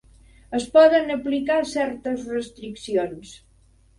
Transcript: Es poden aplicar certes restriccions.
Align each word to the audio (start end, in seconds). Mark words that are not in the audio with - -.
Es 0.59 0.63
poden 0.77 1.11
aplicar 1.15 1.57
certes 1.73 2.25
restriccions. 2.37 3.37